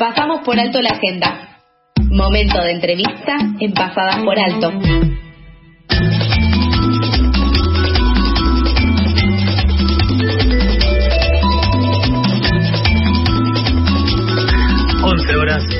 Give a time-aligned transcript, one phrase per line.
[0.00, 1.58] Pasamos por alto la agenda.
[2.10, 4.72] Momento de entrevista en Pasadas por Alto.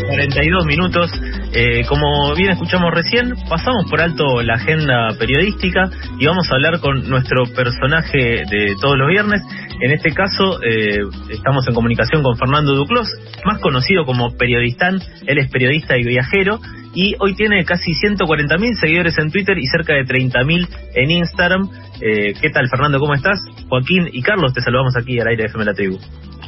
[0.06, 1.11] 42 minutos.
[1.53, 6.79] Eh, como bien escuchamos recién, pasamos por alto la agenda periodística y vamos a hablar
[6.79, 9.43] con nuestro personaje de todos los viernes.
[9.80, 13.09] En este caso, eh, estamos en comunicación con Fernando Duclos,
[13.45, 15.01] más conocido como Periodistán.
[15.27, 16.60] Él es periodista y viajero
[16.95, 21.69] y hoy tiene casi 140.000 seguidores en Twitter y cerca de 30.000 en Instagram.
[22.01, 23.01] Eh, ¿Qué tal, Fernando?
[23.01, 23.41] ¿Cómo estás?
[23.69, 25.98] Joaquín y Carlos, te saludamos aquí al aire de FM La Tribu.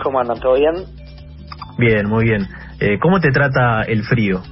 [0.01, 0.39] ¿Cómo andan?
[0.39, 0.75] ¿Todo bien?
[1.79, 2.47] Bien, muy bien.
[2.79, 4.43] Eh, ¿Cómo te trata el frío?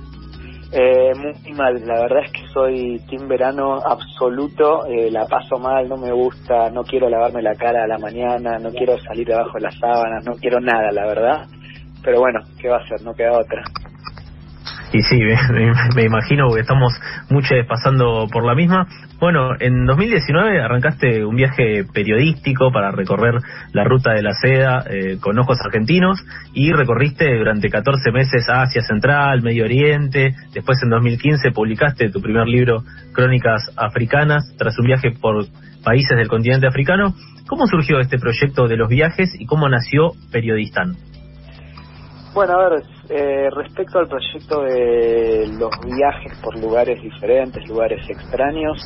[0.73, 5.89] Eh, muy mal, la verdad es que soy team verano absoluto, eh, la paso mal,
[5.89, 9.55] no me gusta, no quiero lavarme la cara a la mañana, no quiero salir debajo
[9.55, 11.47] de las sábanas, no quiero nada, la verdad.
[12.05, 13.03] Pero bueno, ¿qué va a ser?
[13.03, 13.63] No queda otra.
[14.93, 15.21] Y sí,
[15.95, 16.93] me, imagino que estamos
[17.29, 18.89] muchos pasando por la misma.
[19.21, 23.35] Bueno, en 2019 arrancaste un viaje periodístico para recorrer
[23.73, 26.19] la ruta de la seda eh, con ojos argentinos
[26.55, 30.35] y recorriste durante 14 meses Asia Central, Medio Oriente.
[30.53, 32.83] Después en 2015 publicaste tu primer libro,
[33.13, 35.47] Crónicas Africanas, tras un viaje por
[35.85, 37.15] países del continente africano.
[37.47, 40.97] ¿Cómo surgió este proyecto de los viajes y cómo nació Periodistán?
[42.33, 48.79] Bueno, a ver, eh, respecto al proyecto de los viajes por lugares diferentes, lugares extraños,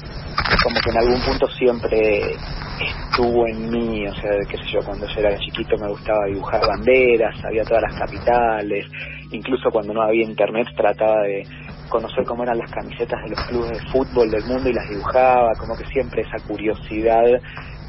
[0.62, 2.36] como que en algún punto siempre
[2.80, 6.66] estuvo en mí, o sea, qué sé yo, cuando yo era chiquito me gustaba dibujar
[6.66, 8.86] banderas, había todas las capitales,
[9.30, 11.44] incluso cuando no había internet trataba de
[11.90, 15.52] conocer cómo eran las camisetas de los clubes de fútbol del mundo y las dibujaba,
[15.58, 17.24] como que siempre esa curiosidad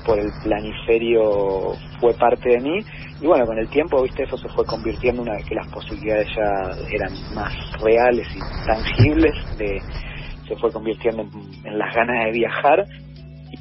[0.05, 2.79] por el planiferio fue parte de mí.
[3.21, 6.27] Y bueno con el tiempo viste eso se fue convirtiendo una vez que las posibilidades
[6.35, 9.81] ya eran más reales y tangibles de
[10.47, 11.27] se fue convirtiendo
[11.63, 12.85] en, las ganas de viajar.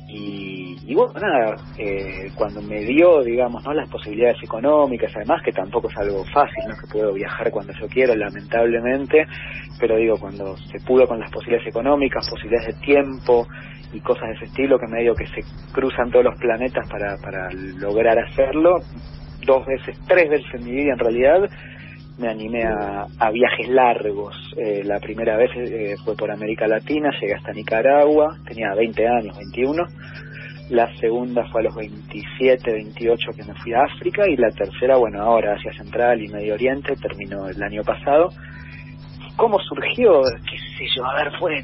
[0.08, 5.52] Y, y bueno nada eh, cuando me dio digamos no las posibilidades económicas además que
[5.52, 9.26] tampoco es algo fácil no que puedo viajar cuando yo quiero lamentablemente
[9.78, 13.46] pero digo cuando se pudo con las posibilidades económicas posibilidades de tiempo
[13.94, 15.42] y cosas de ese estilo que medio que se
[15.72, 18.78] cruzan todos los planetas para, para lograr hacerlo.
[19.46, 21.48] Dos veces, tres veces en mi vida en realidad
[22.18, 24.36] me animé a, a viajes largos.
[24.56, 29.36] Eh, la primera vez eh, fue por América Latina, llegué hasta Nicaragua, tenía 20 años,
[29.36, 29.84] 21.
[30.70, 34.96] La segunda fue a los 27, 28 que me fui a África y la tercera,
[34.96, 38.30] bueno, ahora hacia Central y Medio Oriente, terminó el año pasado.
[39.36, 40.22] ¿Cómo surgió?
[40.48, 41.04] ¿Qué sé yo?
[41.04, 41.62] A ver, fue,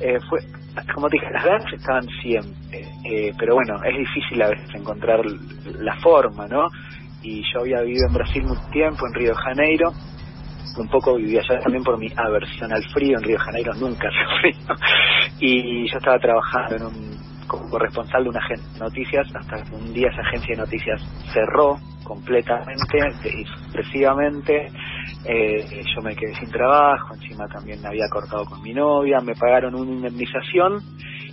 [0.00, 0.40] eh, fue
[0.94, 5.20] como te dije, las ganas estaban siempre, eh, pero bueno, es difícil a veces encontrar
[5.80, 6.68] la forma, ¿no?
[7.22, 9.92] Y yo había vivido en Brasil mucho tiempo, en Río de Janeiro,
[10.78, 14.08] un poco vivía allá también por mi aversión al frío, en Río de Janeiro nunca
[14.40, 14.76] hace frío,
[15.40, 20.08] y yo estaba trabajando en un, corresponsal de una agencia de noticias, hasta un día
[20.08, 24.68] esa agencia de noticias cerró completamente y sucesivamente
[25.24, 29.34] eh, yo me quedé sin trabajo, encima también me había cortado con mi novia, me
[29.34, 30.80] pagaron una indemnización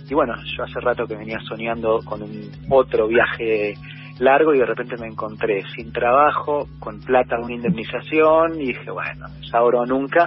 [0.08, 3.74] y bueno, yo hace rato que venía soñando con un otro viaje
[4.18, 9.26] largo y de repente me encontré sin trabajo, con plata una indemnización y dije, bueno,
[9.40, 10.26] es ahora o nunca.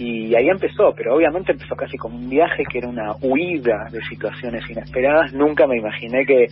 [0.00, 4.00] Y ahí empezó, pero obviamente empezó casi como un viaje que era una huida de
[4.08, 5.34] situaciones inesperadas.
[5.34, 6.46] Nunca me imaginé que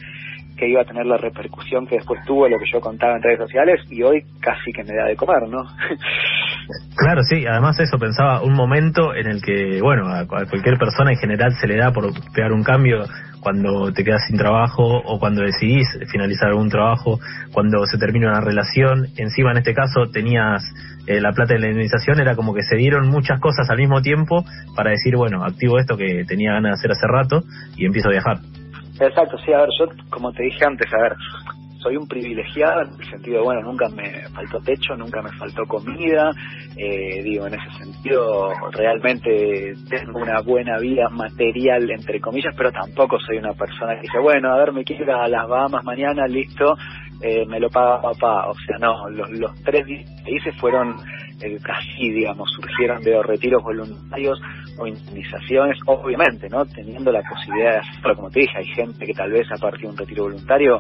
[0.58, 3.38] que iba a tener la repercusión que después tuvo lo que yo contaba en redes
[3.38, 5.62] sociales y hoy casi que me da de comer, ¿no?
[6.96, 11.16] Claro, sí, además eso pensaba un momento en el que, bueno, a cualquier persona en
[11.16, 13.04] general se le da por pegar un cambio
[13.40, 17.20] cuando te quedas sin trabajo o cuando decidís finalizar algún trabajo,
[17.52, 20.62] cuando se termina una relación, encima en este caso tenías
[21.08, 24.02] eh, la plata de la indemnización, era como que se dieron muchas cosas al mismo
[24.02, 24.44] tiempo
[24.76, 27.42] para decir, bueno, activo esto que tenía ganas de hacer hace rato
[27.76, 28.36] y empiezo a viajar.
[29.00, 31.14] Exacto, sí, a ver, yo como te dije antes, a ver,
[31.80, 36.30] soy un privilegiado en el sentido, bueno, nunca me faltó techo, nunca me faltó comida,
[36.76, 43.18] eh, digo, en ese sentido realmente tengo una buena vida material, entre comillas, pero tampoco
[43.20, 46.26] soy una persona que dice, bueno, a ver, me quiero ir a las Bahamas mañana,
[46.26, 46.76] listo,
[47.20, 49.84] eh, me lo paga papá, o sea, no, los, los tres
[50.22, 50.96] países fueron
[51.40, 54.40] eh, casi, digamos, surgieron de retiros voluntarios
[54.78, 56.64] o indemnizaciones, obviamente, ¿no?
[56.66, 59.82] Teniendo la posibilidad de hacerlo, como te dije, hay gente que tal vez a partir
[59.82, 60.78] de un retiro voluntario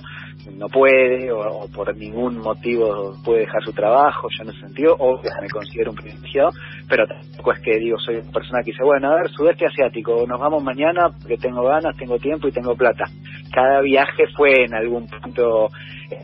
[0.56, 5.30] no puede o, por ningún motivo puede dejar su trabajo, yo en ese sentido, obvio
[5.40, 6.50] me considero un privilegiado,
[6.88, 10.24] pero tampoco es que digo, soy una persona que dice, bueno, a ver, sudeste asiático,
[10.26, 13.04] nos vamos mañana porque tengo ganas, tengo tiempo y tengo plata.
[13.52, 15.70] Cada viaje fue en algún punto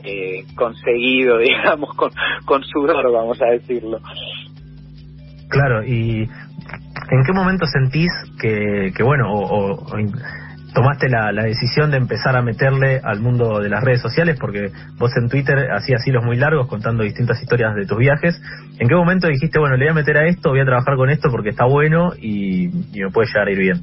[0.03, 2.11] eh, conseguido, digamos, con,
[2.45, 3.99] con sudor, vamos a decirlo.
[5.49, 6.27] Claro, y
[7.11, 9.85] ¿en qué momento sentís que, que bueno, o,
[10.73, 14.37] tomaste la, la, decisión de empezar a meterle al mundo de las redes sociales?
[14.39, 18.41] Porque vos en Twitter hacías hilos muy largos contando distintas historias de tus viajes.
[18.79, 21.09] ¿En qué momento dijiste, bueno, le voy a meter a esto, voy a trabajar con
[21.09, 23.77] esto porque está bueno y, me puede llegar a ir bien?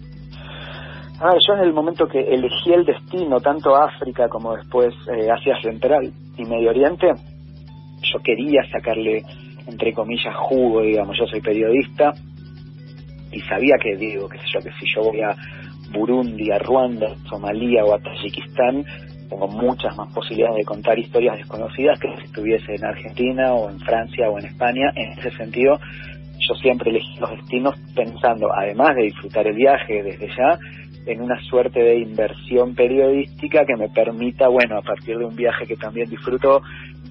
[1.20, 5.31] A ver, yo en el momento que elegí el destino, tanto África como después eh,
[5.31, 7.06] Asia Central y Medio Oriente,
[8.02, 9.23] yo quería sacarle,
[9.69, 12.12] entre comillas, jugo, digamos, yo soy periodista
[13.32, 15.34] y sabía que, digo, qué sé yo, que si yo voy a
[15.93, 18.84] Burundi, a Ruanda, Somalia o a Tayikistán,
[19.29, 23.79] tengo muchas más posibilidades de contar historias desconocidas que si estuviese en Argentina o en
[23.81, 24.93] Francia o en España.
[24.94, 25.79] En ese sentido,
[26.49, 30.58] yo siempre elegí los destinos pensando, además de disfrutar el viaje desde ya,
[31.07, 35.67] en una suerte de inversión periodística que me permita, bueno, a partir de un viaje
[35.67, 36.63] que también disfruto,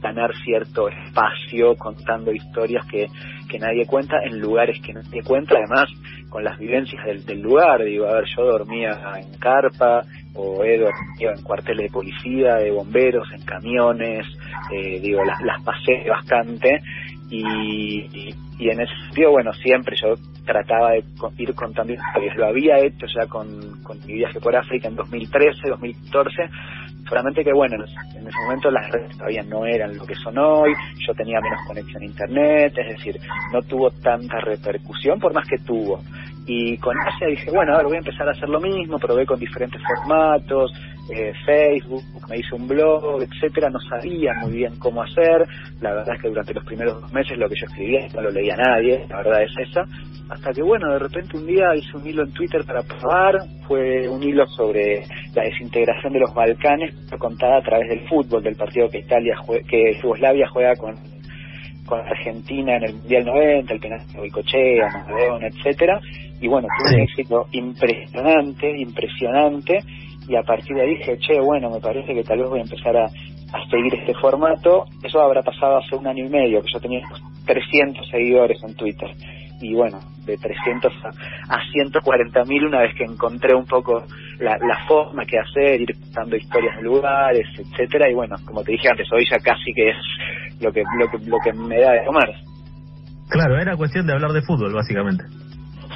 [0.02, 3.08] ganar cierto espacio contando historias que,
[3.48, 5.90] que nadie cuenta en lugares que nadie cuenta, además
[6.30, 10.02] con las vivencias del, del lugar, digo, a ver, yo dormía en carpa
[10.34, 14.26] o he dormido en cuarteles de policía, de bomberos, en camiones,
[14.72, 16.82] eh, digo, las, las pasé bastante.
[17.30, 20.16] Y, y, en ese sentido, bueno, siempre yo
[20.46, 21.04] trataba de
[21.38, 22.36] ir contando historias.
[22.38, 26.50] Lo había hecho ya con, con mi viaje por África en 2013, 2014,
[27.08, 27.84] solamente que bueno,
[28.16, 30.74] en ese momento las redes todavía no eran lo que son hoy,
[31.06, 33.20] yo tenía menos conexión a internet, es decir,
[33.52, 36.02] no tuvo tanta repercusión por más que tuvo.
[36.48, 39.26] Y con Asia dije, bueno, a ver, voy a empezar a hacer lo mismo, probé
[39.26, 40.74] con diferentes formatos,
[41.12, 45.46] eh, Facebook, me hice un blog, etcétera, no sabía muy bien cómo hacer,
[45.82, 48.32] la verdad es que durante los primeros dos meses lo que yo escribía no lo
[48.32, 49.84] leía nadie, la verdad es esa,
[50.30, 54.08] hasta que bueno, de repente un día hice un hilo en Twitter para probar, fue
[54.08, 55.04] un hilo sobre
[55.36, 59.36] la desintegración de los Balcanes, contada a través del fútbol, del partido que Italia
[59.68, 60.96] que Yugoslavia juega con
[61.92, 66.00] con Argentina en el Mundial 90, el penal de Boicochea, Maradona, etcétera,
[66.40, 69.80] y bueno, tuvo un éxito impresionante, impresionante,
[70.28, 72.64] y a partir de ahí dije, che, bueno, me parece que tal vez voy a
[72.64, 74.86] empezar a, a seguir este formato.
[75.04, 77.02] Eso habrá pasado hace un año y medio, que yo tenía
[77.46, 79.10] 300 seguidores en Twitter.
[79.62, 84.04] Y bueno, de 300 a, a 140 mil una vez que encontré un poco
[84.40, 88.72] la, la forma que hacer, ir contando historias de lugares, etcétera Y bueno, como te
[88.72, 89.98] dije antes, hoy ya casi que es
[90.62, 92.34] lo que, lo que, lo que me da de comer.
[93.30, 95.24] Claro, era cuestión de hablar de fútbol, básicamente.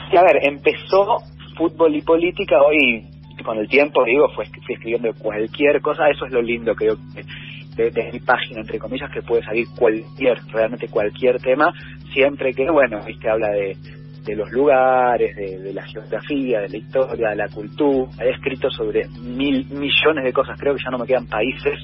[0.09, 1.19] Sí, a ver, empezó
[1.57, 3.14] fútbol y política, hoy
[3.45, 6.95] con el tiempo, digo, fui escribiendo cualquier cosa, eso es lo lindo que yo
[7.75, 11.73] de, mi página, entre comillas, que puede salir cualquier, realmente cualquier tema,
[12.13, 13.75] siempre que, bueno, viste, habla de,
[14.25, 18.09] de los lugares, de, la geografía, de la historia, de la cultura.
[18.23, 21.79] He escrito sobre mil millones de cosas, creo que ya no me quedan países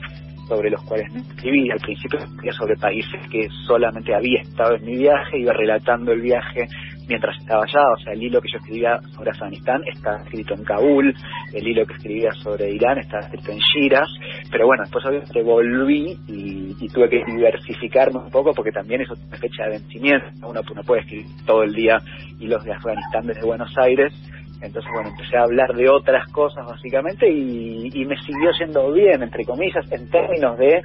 [0.47, 1.69] sobre los cuales escribí.
[1.69, 6.21] Al principio escribía sobre países que solamente había estado en mi viaje, iba relatando el
[6.21, 6.67] viaje
[7.11, 10.63] mientras estaba allá, o sea, el hilo que yo escribía sobre Afganistán está escrito en
[10.63, 11.13] Kabul,
[11.53, 14.07] el hilo que escribía sobre Irán está escrito en Shiraz,
[14.49, 19.37] pero bueno, después obviamente volví y, tuve que diversificarme un poco porque también eso tiene
[19.37, 21.99] fecha de vencimiento, uno no puede escribir todo el día
[22.39, 24.13] hilos de Afganistán desde Buenos Aires,
[24.61, 29.23] entonces, bueno, empecé a hablar de otras cosas básicamente y, y me siguió yendo bien,
[29.23, 30.81] entre comillas, en términos de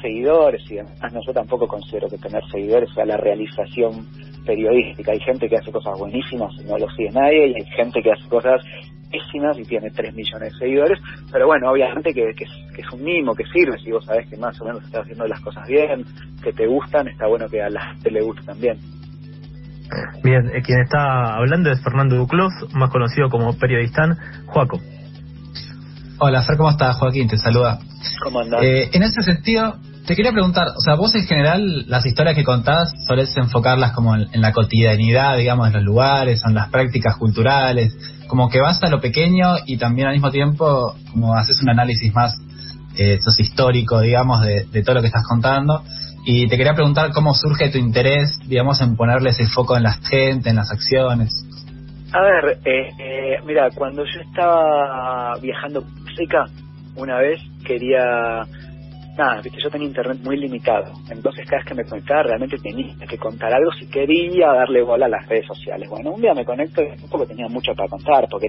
[0.00, 1.12] seguidores y demás.
[1.12, 4.06] No, yo tampoco considero que tener seguidores sea la realización
[4.48, 5.12] periodística.
[5.12, 8.10] Hay gente que hace cosas buenísimas y no lo sigue nadie, y hay gente que
[8.10, 8.62] hace cosas
[9.10, 10.98] pésimas y tiene 3 millones de seguidores,
[11.30, 14.58] pero bueno, obviamente que, que, es, un mimo, que sirve, si vos sabés que más
[14.60, 16.04] o menos estás haciendo las cosas bien,
[16.42, 18.78] que te gustan, está bueno que a la gente le guste también.
[20.22, 24.78] Bien, eh, quien está hablando es Fernando Duclos, más conocido como periodistán, Joaco.
[26.20, 26.96] Hola, Fer, ¿cómo estás?
[26.98, 27.78] Joaquín, te saluda.
[28.22, 28.62] ¿Cómo andás?
[28.62, 29.76] Eh, en ese sentido,
[30.08, 34.16] te quería preguntar, o sea, vos en general las historias que contás solés enfocarlas como
[34.16, 37.94] en, la cotidianidad, digamos, de los lugares, en las prácticas culturales,
[38.26, 42.14] como que vas a lo pequeño y también al mismo tiempo como haces un análisis
[42.14, 42.40] más
[42.96, 45.82] eh, histórico, digamos, de, todo lo que estás contando.
[46.24, 49.92] Y te quería preguntar cómo surge tu interés, digamos, en ponerle ese foco en la
[49.92, 51.44] gente, en las acciones.
[52.14, 56.46] A ver, eh, eh, mira, cuando yo estaba viajando por África,
[56.96, 58.46] una vez quería
[59.18, 62.94] nada, viste, yo tenía internet muy limitado, entonces cada vez que me conectaba realmente tenía
[63.06, 65.88] que contar algo si quería darle bola a las redes sociales.
[65.90, 68.48] Bueno, un día me conecto y tampoco tenía mucho para contar, porque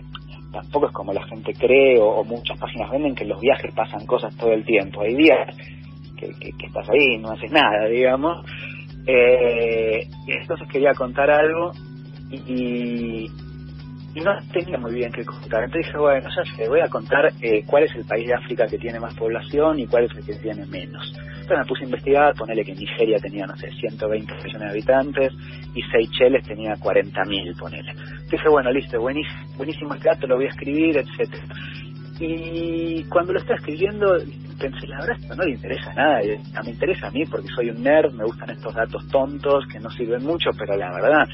[0.53, 4.05] tampoco es como la gente cree o, muchas páginas venden que en los viajes pasan
[4.05, 5.01] cosas todo el tiempo.
[5.01, 5.57] Hay días
[6.17, 6.29] que,
[6.65, 8.45] estás ahí, no haces nada, digamos.
[9.07, 11.71] Eh, entonces quería contar algo
[12.29, 13.48] y, y
[14.15, 15.63] no tenía muy bien qué contar.
[15.63, 18.67] Entonces dije, bueno, ya sé, voy a contar eh, cuál es el país de África
[18.67, 21.13] que tiene más población y cuál es el que tiene menos.
[21.17, 25.33] Entonces me puse a investigar, ponerle que Nigeria tenía, no sé, 120 millones de habitantes
[25.73, 27.93] y Seychelles tenía 40.000, ponele.
[28.29, 31.43] Dije, bueno, listo, buenísimo, buenísimo el dato, lo voy a escribir, etcétera
[32.19, 34.17] Y cuando lo estaba escribiendo,
[34.59, 36.39] pensé, la verdad, esto no le interesa a nadie.
[36.63, 39.89] Me interesa a mí porque soy un nerd, me gustan estos datos tontos que no
[39.89, 41.27] sirven mucho, pero la verdad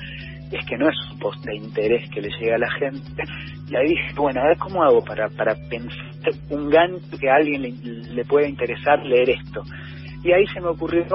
[0.56, 3.24] es que no es un post de interés que le llega a la gente.
[3.68, 6.06] Y ahí dije, bueno, a ver cómo hago para, para pensar
[6.50, 7.72] un gancho que a alguien le,
[8.14, 9.64] le pueda interesar leer esto.
[10.24, 11.06] Y ahí se me ocurrió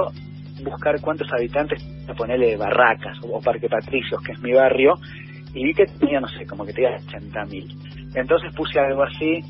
[0.63, 1.83] buscar cuántos habitantes,
[2.17, 4.95] ponerle Barracas o, Parque Patricios, que es mi barrio,
[5.53, 8.15] y vi que tenía, no sé, como que tenía 80.000.
[8.15, 9.41] Entonces puse algo así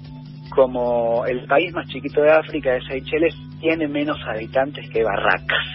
[0.50, 5.66] como el país más chiquito de África, de Seychelles, tiene menos habitantes que Barracas.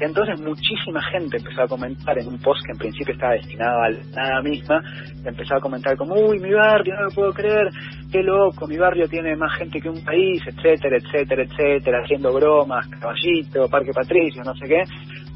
[0.00, 3.90] Entonces muchísima gente empezó a comentar en un post que en principio estaba destinado a
[4.16, 4.82] nada misma,
[5.24, 7.68] empezó a comentar como, uy, mi barrio, no lo puedo creer,
[8.10, 12.88] qué loco, mi barrio tiene más gente que un país, etcétera, etcétera, etcétera, haciendo bromas,
[12.88, 14.84] caballito, Parque Patricio, no sé qué.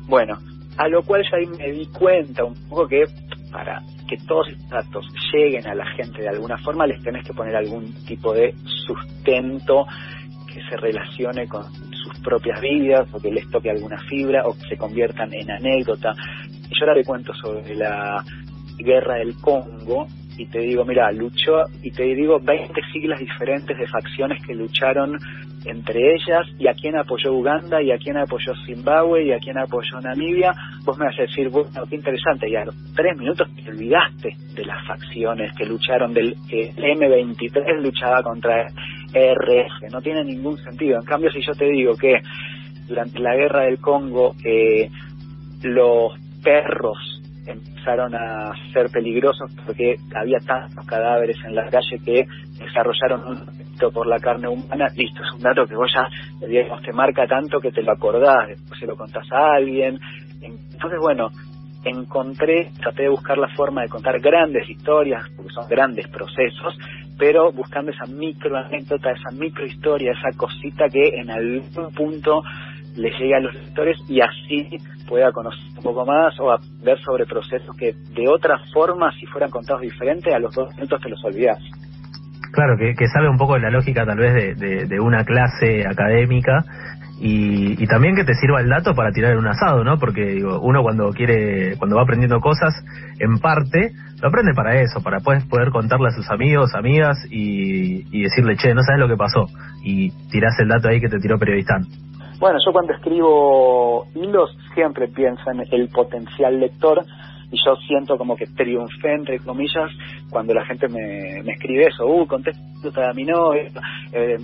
[0.06, 0.38] Bueno,
[0.78, 3.04] a lo cual ya ahí me di cuenta un poco que
[3.52, 7.32] para que todos estos datos lleguen a la gente de alguna forma les tenés que
[7.32, 8.52] poner algún tipo de
[8.86, 9.86] sustento
[10.52, 11.64] que se relacione con
[12.24, 16.12] propias vidas o que les toque alguna fibra o que se conviertan en anécdota.
[16.70, 18.24] Yo ahora te cuento sobre la
[18.78, 23.86] guerra del Congo y te digo, mira, luchó, y te digo 20 siglas diferentes de
[23.86, 25.16] facciones que lucharon
[25.64, 29.56] entre ellas, y a quién apoyó Uganda, y a quién apoyó Zimbabue, y a quién
[29.56, 30.52] apoyó Namibia,
[30.84, 32.64] vos me vas a decir, bueno, qué interesante, y a
[32.94, 38.66] tres minutos te olvidaste de las facciones que lucharon, del que M23 luchaba contra
[39.14, 40.98] RF, no tiene ningún sentido.
[40.98, 42.20] En cambio, si yo te digo que
[42.88, 44.90] durante la guerra del Congo, eh,
[45.62, 46.98] los perros
[47.46, 52.26] empezaron a ser peligrosos porque había tantos cadáveres en la calle que
[52.58, 54.86] desarrollaron un respeto por la carne humana.
[54.96, 56.08] Listo, es un dato que vos ya,
[56.46, 59.98] digamos, te marca tanto que te lo acordás, después se lo contás a alguien.
[60.40, 61.30] Entonces, bueno,
[61.84, 66.76] encontré, traté de buscar la forma de contar grandes historias, porque son grandes procesos,
[67.18, 72.42] pero buscando esa micro anécdota, esa micro historia, esa cosita que en algún punto
[72.96, 74.78] le llegue a los lectores y así
[75.08, 79.50] pueda conocer un poco más o ver sobre procesos que de otra forma, si fueran
[79.50, 81.58] contados diferentes, a los dos minutos te los olvidas.
[82.52, 85.84] Claro, que, que sabe un poco de la lógica tal vez de, de, una clase
[85.84, 86.60] académica
[87.20, 89.98] y, y, también que te sirva el dato para tirar en un asado, ¿no?
[89.98, 92.74] Porque digo, uno cuando quiere, cuando va aprendiendo cosas,
[93.20, 98.04] en parte, lo aprende para eso, para poder, poder contarle a sus amigos, amigas y,
[98.10, 99.46] y decirle, che, no sabes lo que pasó.
[99.84, 101.86] Y tirás el dato ahí que te tiró Periodistán.
[102.40, 107.04] Bueno, yo cuando escribo hilos siempre pienso en el potencial lector
[107.54, 109.90] y yo siento como que triunfé, entre comillas,
[110.30, 112.60] cuando la gente me, me escribe eso, uh, contesto
[112.96, 113.70] a mi novia,
[114.12, 114.36] eh,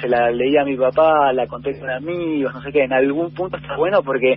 [0.00, 3.32] se la leí a mi papá, la conté con amigos, no sé qué, en algún
[3.32, 4.36] punto está bueno porque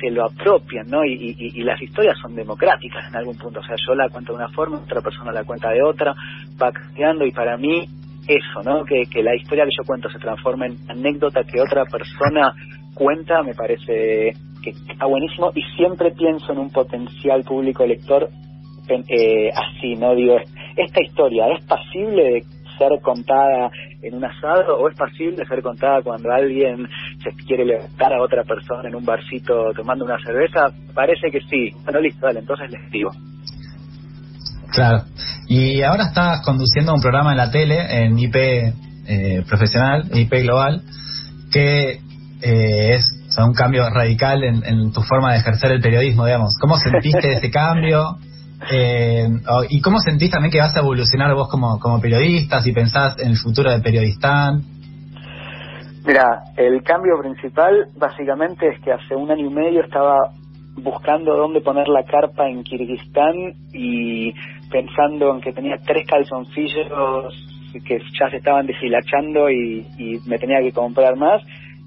[0.00, 1.04] se lo apropian, ¿no?
[1.04, 4.32] Y, y, y, las historias son democráticas en algún punto, o sea, yo la cuento
[4.32, 6.14] de una forma, otra persona la cuenta de otra,
[6.60, 7.86] va cambiando y para mí
[8.26, 8.84] eso, ¿no?
[8.84, 12.54] Que, que la historia que yo cuento se transforme en anécdota que otra persona
[12.94, 18.28] cuenta, me parece que está buenísimo y siempre pienso en un potencial público lector
[18.88, 20.14] eh, así, ¿no?
[20.14, 20.36] Digo,
[20.76, 22.42] esta historia es pasible de
[22.78, 23.70] ser contada
[24.02, 26.88] en un asado o es pasible ser contada cuando alguien
[27.22, 30.68] se quiere levantar a otra persona en un barcito tomando una cerveza?
[30.94, 31.70] Parece que sí.
[31.84, 33.10] Bueno, listo, dale, entonces les digo.
[34.72, 35.04] Claro.
[35.48, 40.82] Y ahora estás conduciendo un programa en la tele, en IP eh, profesional, IP global,
[41.52, 42.00] que
[42.40, 43.04] eh, es
[43.38, 46.56] un cambio radical en, tu forma de ejercer el periodismo, digamos.
[46.60, 48.16] ¿Cómo sentiste ese cambio?
[48.70, 49.26] Eh,
[49.70, 53.30] ¿Y cómo sentís también que vas a evolucionar vos como, como periodista, si pensás en
[53.30, 54.62] el futuro de Periodistán?
[56.06, 60.30] Mira, el cambio principal básicamente es que hace un año y medio estaba
[60.76, 64.32] buscando dónde poner la carpa en Kirguistán y
[64.70, 67.34] pensando en que tenía tres calzoncillos
[67.86, 71.42] que ya se estaban deshilachando y, y me tenía que comprar más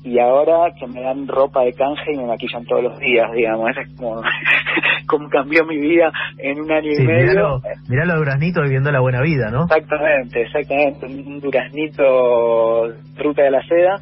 [0.06, 3.72] y ahora que me dan ropa de canje y me maquillan todos los días, digamos,
[3.75, 4.22] es como,
[5.08, 7.60] como cambió mi vida en un año y medio.
[7.89, 9.63] Mirá lo duraznito viviendo la buena vida, ¿no?
[9.63, 12.88] Exactamente, exactamente, un duraznito
[13.18, 13.98] ruta de la seda.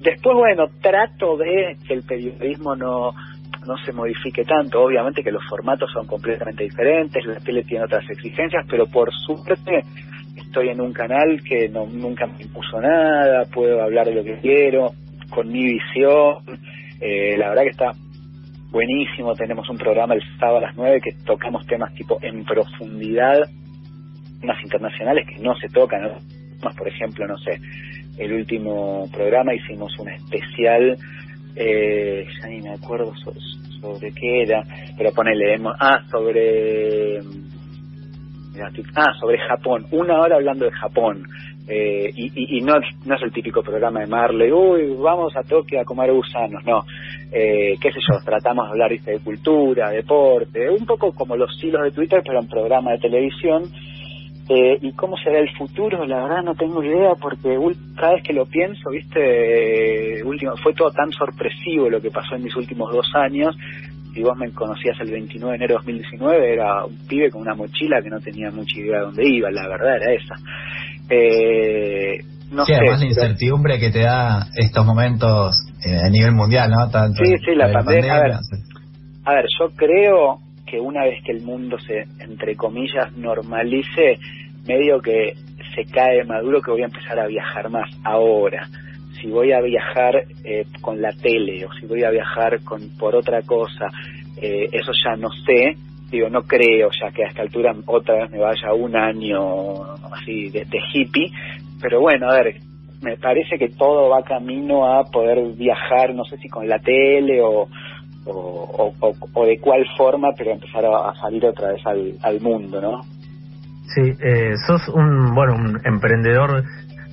[0.00, 3.12] Después, bueno, trato de que el periodismo no
[3.66, 4.82] no se modifique tanto.
[4.82, 9.84] Obviamente que los formatos son completamente diferentes, la tele tiene otras exigencias, pero por suerte
[10.36, 14.38] estoy en un canal que no, nunca me impuso nada, puedo hablar de lo que
[14.38, 14.92] quiero,
[15.30, 16.38] con mi visión.
[17.00, 17.92] Eh, la verdad que está
[18.70, 19.34] buenísimo.
[19.34, 23.48] Tenemos un programa el sábado a las 9 que tocamos temas tipo en profundidad
[24.44, 26.02] temas internacionales que no se tocan,
[26.62, 27.58] más por ejemplo, no sé,
[28.18, 30.98] el último programa hicimos un especial,
[31.56, 33.12] eh, ya ni me acuerdo
[33.80, 34.62] sobre, qué era,
[34.96, 37.18] pero ponele, ah, sobre,
[38.94, 41.24] ah, sobre Japón, una hora hablando de Japón,
[41.66, 42.74] eh, y, y, no,
[43.06, 46.84] no es el típico programa de Marley, uy, vamos a Tokio a comer gusanos, no.
[47.32, 51.82] Eh, qué sé yo, tratamos de hablar de cultura, deporte, un poco como los hilos
[51.84, 53.64] de Twitter, pero en programa de televisión.
[54.48, 56.04] Eh, ¿Y cómo será el futuro?
[56.04, 57.56] La verdad no tengo idea porque
[57.96, 62.44] cada vez que lo pienso, viste, último, fue todo tan sorpresivo lo que pasó en
[62.44, 63.56] mis últimos dos años.
[64.12, 67.54] Si vos me conocías el 29 de enero de 2019, era un pibe con una
[67.54, 70.34] mochila que no tenía mucha idea de dónde iba, la verdad era esa.
[71.08, 72.18] Eh,
[72.52, 76.90] no sí, además la incertidumbre que te da estos momentos eh, a nivel mundial, ¿no?
[76.90, 78.14] Tanto sí, sí, la, pandemia.
[78.14, 78.32] a, ver,
[79.24, 84.18] a ver, yo creo que una vez que el mundo se, entre comillas, normalice,
[84.66, 85.34] medio que
[85.74, 88.68] se cae maduro que voy a empezar a viajar más ahora.
[89.20, 93.14] Si voy a viajar eh, con la tele o si voy a viajar con por
[93.14, 93.88] otra cosa,
[94.40, 95.76] eh, eso ya no sé,
[96.10, 100.50] digo, no creo ya que a esta altura otra vez me vaya un año así
[100.50, 101.30] de, hippie,
[101.80, 102.56] pero bueno, a ver,
[103.02, 107.40] me parece que todo va camino a poder viajar, no sé si con la tele
[107.42, 107.68] o,
[108.26, 113.02] o, de cuál forma, pero empezar a, salir otra vez al, al mundo, ¿no?
[113.94, 116.64] Sí, eh, sos un, bueno, un emprendedor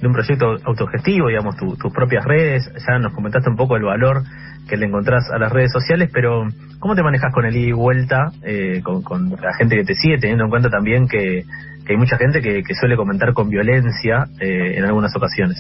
[0.02, 4.24] de un proyecto autogestivo, digamos, tus propias redes, ya nos comentaste un poco el valor
[4.68, 6.48] que le encontrás a las redes sociales, pero
[6.80, 10.18] ¿cómo te manejas con el ida y vuelta, eh, con, la gente que te sigue,
[10.18, 11.44] teniendo en cuenta también que,
[11.88, 15.58] hay mucha gente que, suele comentar con violencia eh, en algunas ocasiones?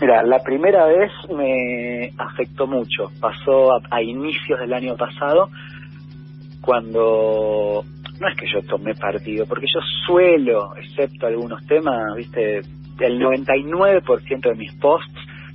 [0.00, 3.10] Mira, la primera vez me afectó mucho.
[3.20, 5.50] Pasó a, inicios del año pasado,
[6.62, 7.84] cuando
[8.18, 12.60] no es que yo tomé partido, porque yo suelo, excepto algunos temas, viste,
[13.00, 15.12] el 99% de mis posts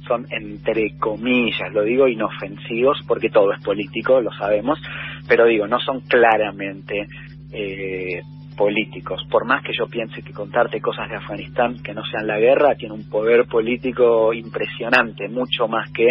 [0.08, 4.80] son entre comillas, lo digo inofensivos porque todo es político, lo sabemos,
[5.28, 7.08] pero digo, no son claramente
[7.52, 8.22] eh,
[8.56, 9.22] políticos.
[9.30, 12.76] Por más que yo piense que contarte cosas de Afganistán que no sean la guerra
[12.76, 16.08] tiene un poder político impresionante, mucho más que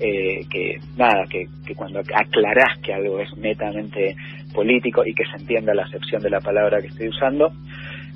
[0.00, 4.14] eh, que nada, que, que cuando aclarás que algo es netamente
[4.54, 7.48] político y que se entienda la acepción de la palabra que estoy usando.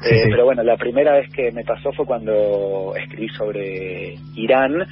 [0.05, 4.85] Eh, pero bueno, la primera vez que me pasó fue cuando escribí sobre Irán,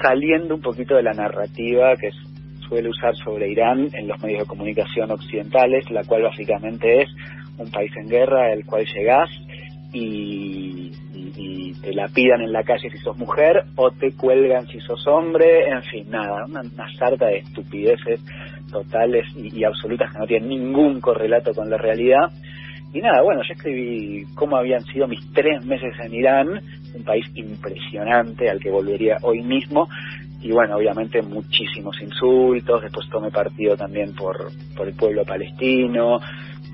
[0.00, 2.10] saliendo un poquito de la narrativa que
[2.68, 7.08] suele usar sobre Irán en los medios de comunicación occidentales, la cual básicamente es
[7.58, 9.30] un país en guerra al cual llegás
[9.92, 10.92] y,
[11.82, 15.68] te la pidan en la calle si sos mujer o te cuelgan si sos hombre,
[15.68, 16.62] en fin, nada, una,
[16.96, 18.20] sarta de estupideces
[18.70, 22.30] totales y, y absolutas que no tienen ningún correlato con la realidad.
[22.94, 26.60] Y nada, bueno, yo escribí cómo habían sido mis tres meses en Irán,
[26.94, 29.88] un país impresionante al que volvería hoy mismo,
[30.44, 36.20] y bueno, obviamente muchísimos insultos, después tomé partido también por, por el pueblo palestino,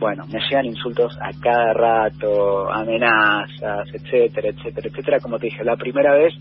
[0.01, 5.21] bueno, me llegan insultos a cada rato, amenazas, etcétera, etcétera, etcétera.
[5.21, 6.35] Como te dije, la primera vez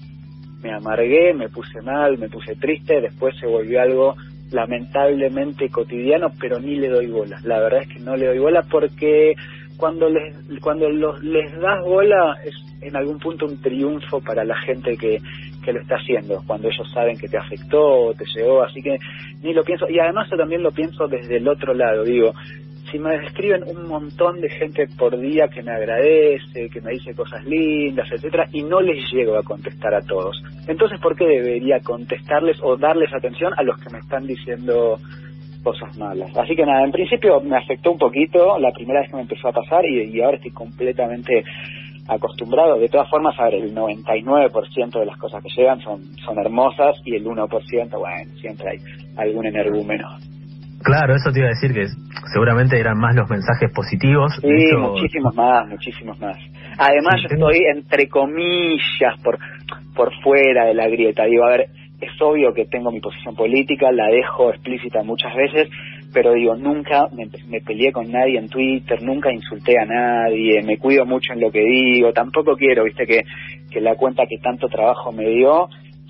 [0.63, 4.15] me amargué, me puse mal, me puse triste, después se volvió algo
[4.49, 7.39] lamentablemente cotidiano, pero ni le doy bola.
[7.43, 9.35] La verdad es que no le doy bola porque
[9.79, 14.57] cuando les cuando los, les das bola es en algún punto un triunfo para la
[14.61, 15.19] gente que,
[15.63, 18.97] que lo está haciendo, cuando ellos saben que te afectó, te llegó, así que
[19.41, 22.33] ni lo pienso, y además yo también lo pienso desde el otro lado, digo,
[22.91, 27.13] si me escriben un montón de gente por día que me agradece, que me dice
[27.13, 30.41] cosas lindas, etcétera, y no les llego a contestar a todos.
[30.67, 34.97] Entonces, ¿por qué debería contestarles o darles atención a los que me están diciendo
[35.69, 36.35] cosas malas?
[36.35, 39.49] Así que nada, en principio me afectó un poquito la primera vez que me empezó
[39.49, 41.43] a pasar y, ahora estoy completamente
[42.07, 42.79] acostumbrado.
[42.79, 46.97] De todas formas, a ver, el 99% de las cosas que llegan son, son hermosas
[47.05, 47.47] y el 1%,
[47.97, 48.77] bueno, siempre hay
[49.17, 50.07] algún energúmeno.
[50.81, 51.85] Claro, eso te iba a decir que
[52.33, 54.33] seguramente eran más los mensajes positivos.
[54.41, 56.37] Sí, muchísimos más, muchísimos más.
[56.77, 59.37] Además, yo estoy entre comillas por
[59.99, 61.25] por fuera de la grieta.
[61.25, 61.67] Digo, a ver,
[62.01, 65.69] es obvio que tengo mi posición política, la dejo explícita muchas veces,
[66.13, 71.05] pero digo, nunca me, peleé con nadie en Twitter, nunca insulté a nadie, me cuido
[71.05, 73.23] mucho en lo que digo, tampoco quiero, viste, que,
[73.69, 75.69] que la cuenta que tanto trabajo me dio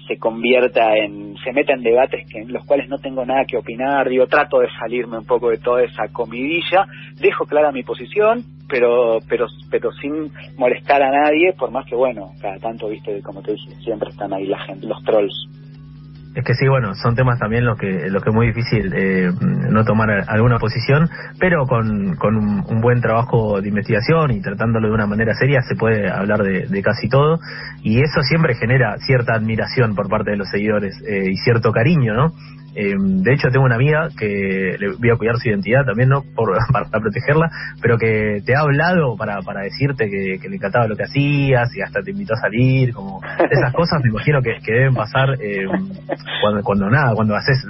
[0.10, 3.58] se convierta en, se meta en debates que, en los cuales no tengo nada que
[3.58, 6.88] opinar, digo, trato de salirme un poco de toda esa comidilla,
[7.22, 12.32] dejo clara mi posición, pero, pero, pero sin molestar a nadie, por más que bueno,
[12.42, 15.59] cada tanto, viste, como te dije, siempre están ahí la gente, los trolls.
[16.40, 19.30] Es que sí, bueno, son temas también los que los que es muy difícil eh,
[19.42, 24.94] no tomar alguna posición, pero con, con un, buen trabajo de investigación y tratándolo de
[24.94, 27.42] una manera seria se puede hablar de, casi todo
[27.84, 32.14] y eso siempre genera cierta admiración por parte de los seguidores eh, y cierto cariño,
[32.14, 32.32] ¿no?
[32.76, 36.24] Eh, de hecho, tengo una amiga que le voy a cuidar su identidad también, ¿no?
[36.36, 37.50] Por, para, protegerla,
[37.82, 41.82] pero que te ha hablado para, para decirte que, le encantaba lo que hacías y
[41.82, 45.66] hasta te invitó a salir, como esas cosas me imagino que, deben pasar eh,
[46.42, 47.66] cuando, cuando nada, cuando haces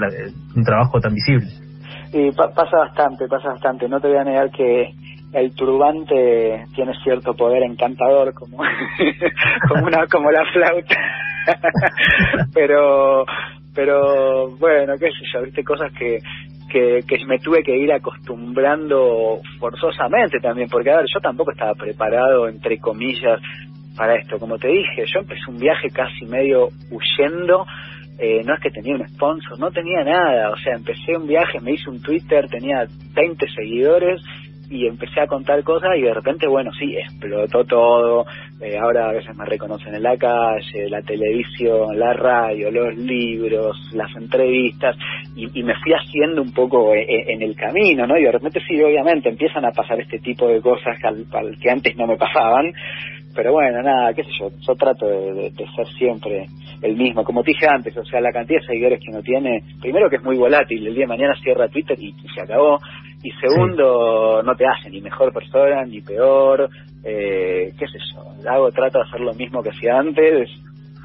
[0.55, 1.47] un trabajo tan visible.
[2.11, 3.87] Y pasa bastante, pasa bastante.
[3.87, 4.93] No te voy a negar que
[5.33, 8.57] el turbante tiene cierto poder encantador como
[9.69, 10.95] como una como la flauta
[12.53, 13.25] pero
[13.79, 16.19] pero bueno, qué sé yo, viste cosas que,
[16.69, 22.49] que, me tuve que ir acostumbrando forzosamente también, porque a ver, yo tampoco estaba preparado,
[22.49, 23.39] entre comillas,
[23.95, 24.37] para esto.
[24.37, 27.65] Como te dije, yo empecé un viaje casi medio huyendo,
[28.17, 31.61] eh, no es que tenía un sponsor, no tenía nada, o sea, empecé un viaje,
[31.61, 34.21] me hice un Twitter, tenía 20 seguidores
[34.69, 38.25] y empecé a contar cosas y de repente, bueno, sí, explotó todo.
[38.61, 43.77] Eh, ahora a veces me reconocen en la calle, la televisión, la radio, los libros,
[43.93, 44.95] las entrevistas
[45.35, 48.17] y, me fui haciendo un poco eh, eh, en, el camino, ¿no?
[48.17, 51.25] Y de repente sí, obviamente empiezan a pasar este tipo de cosas al,
[51.59, 52.73] que antes no me pasaban.
[53.39, 56.45] Pero bueno, nada, qué sé yo, yo trato de, ser siempre
[56.81, 57.23] el mismo.
[57.23, 60.17] Como te dije antes, o sea, la cantidad de seguidores que uno tiene, primero que
[60.17, 62.81] es muy volátil, el día de mañana cierra Twitter y se acabó
[63.23, 66.69] y segundo, no te hace ni mejor persona ni peor,
[67.01, 70.49] eh, qué sé yo, hago, trato de hacer lo mismo que hacía antes,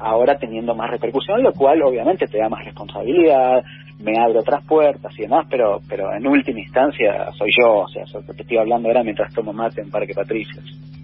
[0.01, 3.63] ahora teniendo más repercusión, lo cual obviamente te da más responsabilidad,
[4.03, 8.03] me abre otras puertas y demás, pero pero en última instancia soy yo, o sea,
[8.03, 10.94] te estoy hablando ahora mientras tomo mate en Parque Patricios.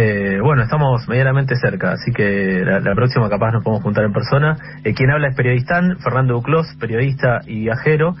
[0.00, 4.56] Eh, bueno, estamos medianamente cerca, así que la, próxima capaz nos podemos juntar en persona.
[4.84, 8.14] Eh, quien habla es periodistán, Fernando Duclos, periodista y viajero.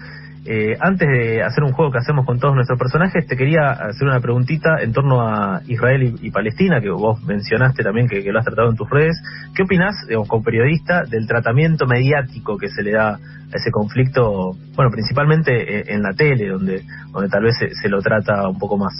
[0.44, 4.08] Eh, antes de hacer un juego que hacemos con todos nuestros personajes, te quería hacer
[4.08, 8.44] una preguntita en torno a Israel y, Palestina, que vos mencionaste también que, lo has
[8.44, 9.16] tratado en tus redes.
[9.54, 9.94] ¿Qué opinás,
[10.26, 13.18] como periodista, del tratamiento mediático que se le da a
[13.56, 18.48] ese conflicto, bueno, principalmente eh, en, la tele, donde, donde tal vez se, lo trata
[18.48, 18.94] un poco más?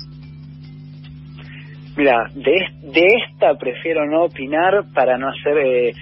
[1.99, 2.53] Mira, de,
[2.95, 5.59] de esta prefiero no opinar para no hacer...
[5.59, 5.93] Eh,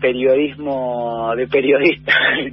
[0.00, 2.12] periodismo de periodista,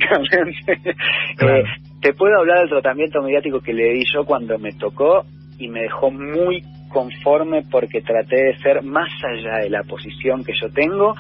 [2.01, 5.25] te puedo hablar del tratamiento mediático que le di yo cuando me tocó
[5.57, 10.53] y me dejó muy conforme porque traté de ser más allá de la posición que
[10.61, 11.15] yo tengo,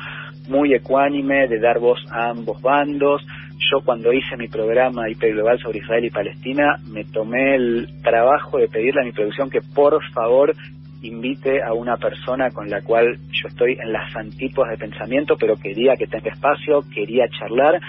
[0.47, 3.25] muy ecuánime, de dar voz a ambos bandos.
[3.71, 8.57] Yo cuando hice mi programa IP Global sobre Israel y Palestina, me tomé el trabajo
[8.57, 10.53] de pedirle a mi producción que por favor
[11.01, 15.55] invite a una persona con la cual yo estoy en las antípodas de pensamiento, pero
[15.55, 17.79] quería que tenga espacio, quería charlar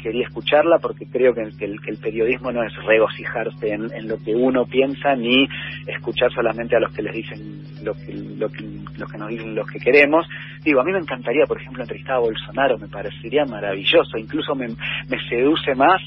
[0.00, 4.34] quería escucharla porque creo que, el, que el periodismo no es regocijarse en, lo que
[4.34, 5.48] uno piensa ni
[5.86, 9.78] escuchar solamente a los que les dicen lo que, lo que, nos dicen los que
[9.78, 10.26] queremos.
[10.62, 14.68] Digo, a mí me encantaría, por ejemplo, entrevistar a Bolsonaro, me parecería maravilloso, incluso me,
[14.68, 16.00] me seduce más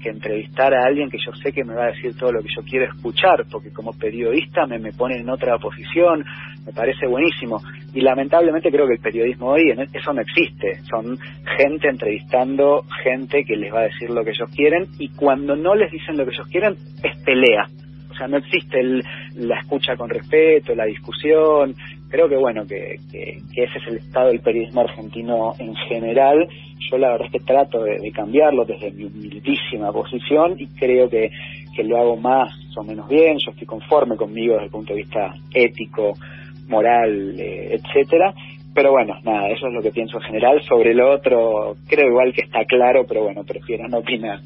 [0.00, 2.48] que entrevistar a alguien que yo sé que me va a decir todo lo que
[2.54, 6.24] yo quiero escuchar, porque como periodista me, me pone en otra posición,
[6.64, 7.60] me parece buenísimo.
[7.92, 10.80] Y lamentablemente creo que el periodismo hoy, en eso no existe.
[10.88, 11.18] Son
[11.56, 15.74] gente entrevistando gente que les va a decir lo que ellos quieren y cuando no
[15.74, 17.66] les dicen lo que ellos quieren, es pelea.
[18.10, 19.02] O sea, no existe el,
[19.36, 21.74] la escucha con respeto, la discusión.
[22.08, 26.46] Creo que, bueno, que, que, ese es el estado del periodismo argentino en general.
[26.90, 31.30] Yo la verdad es que trato de, cambiarlo desde mi humildísima posición y creo que,
[31.74, 33.38] que lo hago más o menos bien.
[33.44, 36.14] Yo estoy conforme conmigo desde el punto de vista ético,
[36.70, 38.32] moral, eh, etcétera.
[38.74, 40.62] Pero bueno, nada, eso es lo que pienso en general.
[40.68, 44.38] Sobre lo otro, creo igual que está claro, pero bueno, prefiero no opinar.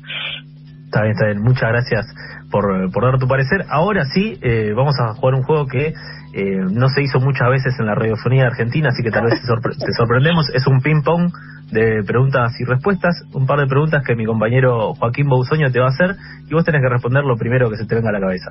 [0.87, 1.43] Está bien, está bien.
[1.43, 2.07] Muchas gracias
[2.51, 3.65] por, por dar tu parecer.
[3.69, 7.75] Ahora sí, eh, vamos a jugar un juego que eh, no se hizo muchas veces
[7.79, 10.51] en la radiofonía argentina, así que tal vez te, sorprendemos.
[10.55, 11.31] Es un ping-pong
[11.71, 13.23] de preguntas y respuestas.
[13.35, 16.17] Un par de preguntas que mi compañero Joaquín Bousoño te va a hacer
[16.49, 18.51] y vos tenés que responder lo primero que se te venga a la cabeza.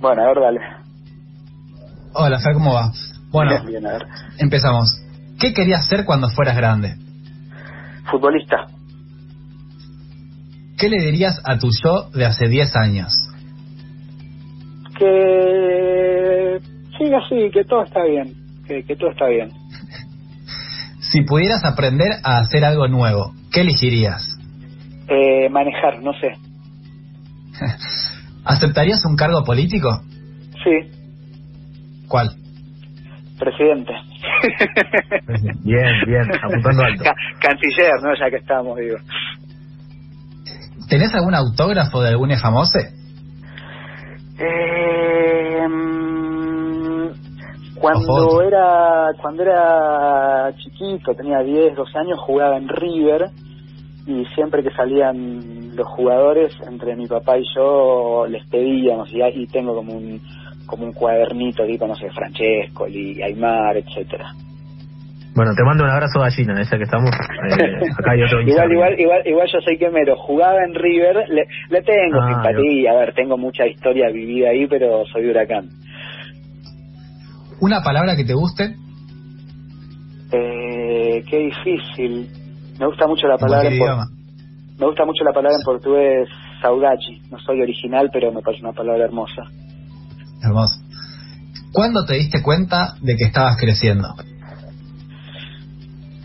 [0.00, 0.60] Bueno, a ver, dale.
[2.16, 2.92] Hola, Fer, ¿cómo va?
[3.32, 3.50] Bueno,
[4.38, 5.02] empezamos.
[5.40, 6.94] ¿Qué querías ser cuando fueras grande?
[8.08, 8.68] Futbolista.
[10.78, 13.12] ¿Qué le dirías a tu yo de hace 10 años?
[14.96, 16.60] Que
[16.96, 18.32] siga así, que todo está bien,
[18.64, 19.50] que, todo está bien.
[21.00, 24.38] si pudieras aprender a hacer algo nuevo, ¿qué elegirías?
[25.08, 26.28] Eh, manejar, no sé.
[28.44, 30.00] ¿Aceptarías un cargo político?
[30.62, 31.03] Sí.
[32.08, 32.28] ¿Cuál?
[33.38, 33.92] Presidente.
[35.64, 37.04] bien, bien, apuntando alto.
[37.40, 38.14] canciller, ¿no?
[38.14, 38.96] Ya que estamos, digo.
[40.88, 42.78] ¿Tenés algún autógrafo de algún famoso?
[44.38, 46.14] Eh, mm,
[47.80, 53.30] cuando era cuando era chiquito, tenía 10, 12 años, jugaba en River
[54.06, 59.46] y siempre que salían los jugadores, entre mi papá y yo les pedíamos y, y
[59.46, 60.20] tengo como un
[60.66, 64.32] como un cuadernito tipo, no sé, Francesco, y Aymar, etcétera.
[65.34, 67.10] Bueno, te mando un abrazo gallina, esa que estamos.
[67.10, 70.16] Eh, acá hay otro igual, igual, igual, igual yo soy quemero.
[70.16, 72.92] Jugaba en River, le, le tengo ah, simpatía.
[72.92, 75.70] A ver, tengo mucha historia vivida ahí, pero soy huracán.
[77.60, 78.76] ¿Una palabra que te guste?
[80.30, 82.28] Eh, qué difícil.
[82.78, 83.78] Me gusta mucho la palabra en
[84.78, 86.28] me gusta mucho la palabra en portugués
[86.60, 87.20] saudade.
[87.30, 89.42] No soy original, pero me parece una palabra hermosa.
[90.44, 90.80] Hermoso.
[91.72, 94.08] ¿Cuándo te diste cuenta de que estabas creciendo?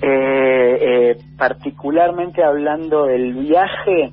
[0.02, 4.12] Eh, eh, particularmente hablando del viaje,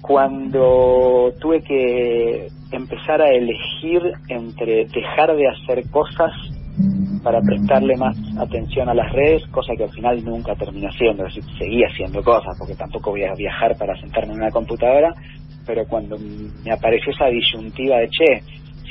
[0.00, 6.32] cuando tuve que empezar a elegir entre dejar de hacer cosas
[7.22, 11.34] para prestarle más atención a las redes, cosa que al final nunca terminé haciendo, es
[11.34, 15.14] decir, seguí haciendo cosas, porque tampoco voy a viajar para sentarme en una computadora,
[15.66, 18.42] pero cuando me apareció esa disyuntiva de, che,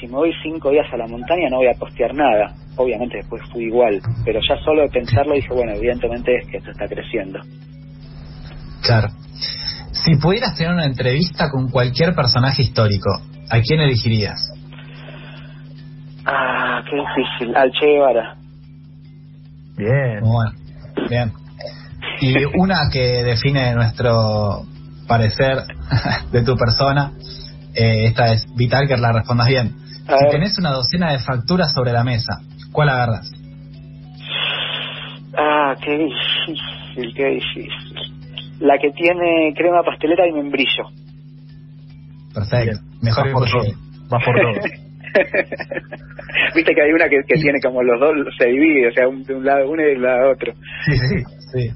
[0.02, 3.42] si me voy cinco días a la montaña no voy a postear nada, obviamente después
[3.54, 7.40] fui igual, pero ya solo de pensarlo dije, bueno, evidentemente es que esto está creciendo.
[8.82, 9.10] Claro.
[9.92, 13.12] Si pudieras tener una entrevista con cualquier personaje histórico,
[13.50, 14.40] ¿a quién elegirías?
[16.26, 17.56] Ah, qué difícil.
[17.56, 18.36] Al Che Guevara.
[19.78, 20.20] Bien.
[20.22, 20.52] Bueno,
[21.10, 21.32] bien.
[22.22, 24.64] Y una que define nuestro
[25.08, 25.58] parecer
[26.32, 27.12] de tu persona,
[27.76, 29.81] eh, esta es vital que la respondas bien.
[30.20, 33.32] Si tenés una docena de facturas sobre la mesa, ¿Cuál agarras?
[35.38, 37.70] Ah, qué difícil, qué difícil.
[38.60, 40.86] La que tiene crema pastelera y membrillo.
[42.34, 42.80] Perfecto.
[43.02, 43.64] Mejor por todo.
[44.10, 44.54] Más por todo.
[46.56, 49.46] Viste que hay una que, tiene como los dos, se divide, o sea, de un
[49.46, 50.54] lado uno y del lado otro.
[50.86, 51.70] Sí, sí, sí.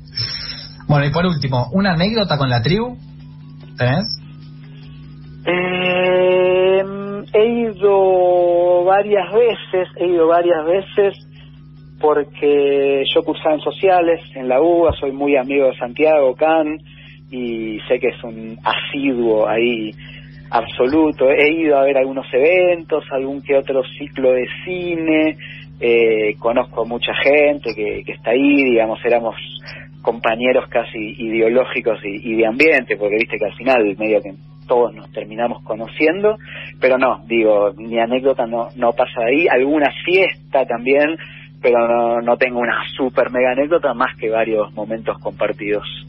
[0.87, 2.97] Bueno, y por último, ¿una anécdota con la tribu?
[3.77, 4.05] ¿Tenés?
[5.45, 6.44] Eh,
[7.35, 11.13] he ido varias veces, he ido varias veces
[11.99, 16.77] porque yo cursaba en sociales en la UBA, soy muy amigo de Santiago Can
[17.29, 19.91] y sé que es un asiduo ahí
[20.49, 21.29] absoluto.
[21.29, 25.37] He ido a ver algunos eventos, algún que otro ciclo de cine,
[25.79, 29.35] eh, conozco mucha gente que, que está ahí, digamos, éramos
[30.01, 34.33] compañeros casi ideológicos y, y de ambiente, porque viste que al final medio que
[34.67, 36.37] todos nos terminamos conociendo,
[36.79, 41.17] pero no, digo, mi anécdota no, no pasa ahí, alguna fiesta también,
[41.61, 46.04] pero no, no tengo una super mega anécdota más que varios momentos compartidos.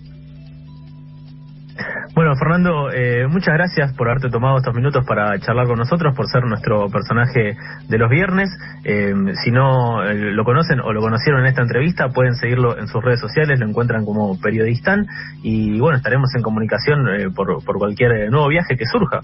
[2.14, 6.26] Bueno, Fernando, eh, muchas gracias por haberte tomado estos minutos para charlar con nosotros, por
[6.26, 7.56] ser nuestro personaje
[7.88, 8.48] de los viernes.
[8.84, 9.12] Eh,
[9.44, 13.04] si no eh, lo conocen o lo conocieron en esta entrevista, pueden seguirlo en sus
[13.04, 15.06] redes sociales, lo encuentran como periodistán
[15.42, 19.20] y bueno, estaremos en comunicación por, por cualquier nuevo viaje que surja.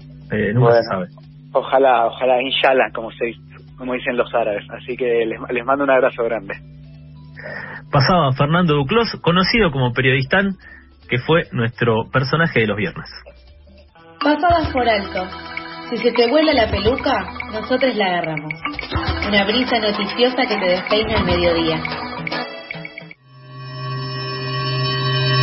[0.53, 1.07] nunca se sabe.
[1.53, 3.33] Ojalá, ojalá, inshallah, como, se,
[3.77, 4.65] como dicen los árabes.
[4.69, 6.53] Así que les, les mando un abrazo grande.
[7.91, 10.57] Pasaba Fernando Duclos, conocido como periodistán
[11.09, 13.09] que fue nuestro personaje de los viernes.
[14.21, 15.27] Pasadas por alto.
[15.89, 18.53] Si se te vuela la peluca, nosotros la agarramos.
[19.27, 21.81] Una brisa noticiosa que te despeina al mediodía.